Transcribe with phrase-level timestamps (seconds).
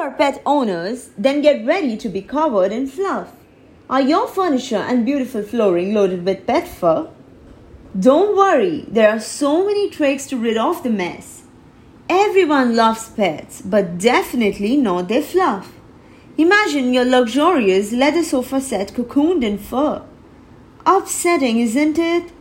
[0.00, 3.32] our pet owners, then get ready to be covered in fluff.
[3.90, 7.10] Are your furniture and beautiful flooring loaded with pet fur?
[7.98, 11.42] Don't worry, there are so many tricks to rid off the mess.
[12.08, 15.72] Everyone loves pets, but definitely not their fluff.
[16.38, 20.02] Imagine your luxurious leather sofa set cocooned in fur.
[20.86, 22.32] Upsetting, isn't it?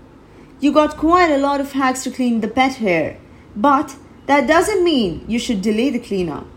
[0.61, 3.17] You got quite a lot of hacks to clean the pet hair,
[3.55, 3.97] but
[4.27, 6.47] that doesn't mean you should delay the cleanup.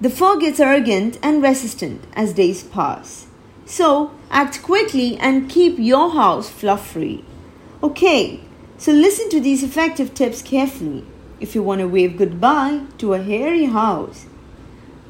[0.00, 3.26] The fur gets arrogant and resistant as days pass.
[3.66, 7.24] So act quickly and keep your house fluff free.
[7.82, 8.40] Okay,
[8.76, 11.04] so listen to these effective tips carefully
[11.40, 14.26] if you want to wave goodbye to a hairy house.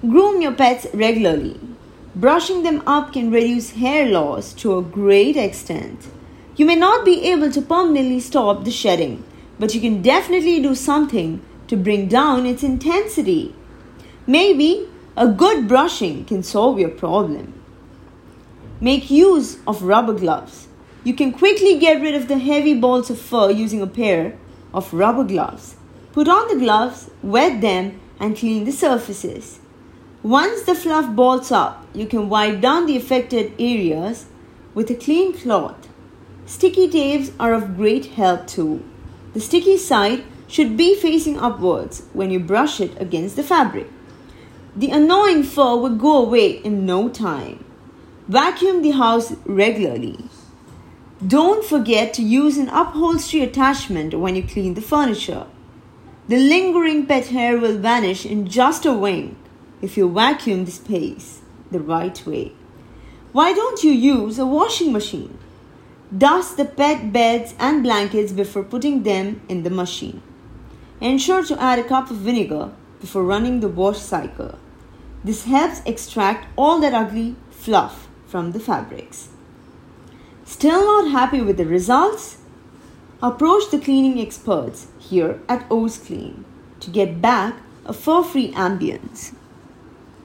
[0.00, 1.60] Groom your pets regularly.
[2.14, 6.08] Brushing them up can reduce hair loss to a great extent.
[6.56, 9.22] You may not be able to permanently stop the shedding,
[9.58, 13.54] but you can definitely do something to bring down its intensity.
[14.28, 17.54] Maybe a good brushing can solve your problem.
[18.78, 20.68] Make use of rubber gloves.
[21.02, 24.36] You can quickly get rid of the heavy balls of fur using a pair
[24.74, 25.76] of rubber gloves.
[26.12, 29.60] Put on the gloves, wet them, and clean the surfaces.
[30.22, 34.26] Once the fluff balls up, you can wipe down the affected areas
[34.74, 35.88] with a clean cloth.
[36.44, 38.84] Sticky tapes are of great help too.
[39.32, 43.88] The sticky side should be facing upwards when you brush it against the fabric.
[44.76, 47.64] The annoying fur will go away in no time.
[48.28, 50.18] Vacuum the house regularly.
[51.26, 55.46] Don't forget to use an upholstery attachment when you clean the furniture.
[56.28, 59.36] The lingering pet hair will vanish in just a wink
[59.80, 62.52] if you vacuum the space the right way.
[63.32, 65.38] Why don't you use a washing machine?
[66.16, 70.22] Dust the pet beds and blankets before putting them in the machine.
[71.00, 74.58] Ensure to add a cup of vinegar before running the wash cycle.
[75.24, 79.28] This helps extract all that ugly fluff from the fabrics.
[80.44, 82.38] Still not happy with the results?
[83.22, 86.44] Approach the cleaning experts here at O's Clean
[86.80, 89.34] to get back a fur free ambience.